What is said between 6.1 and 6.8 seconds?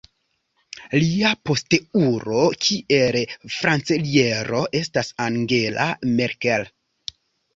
Merkel.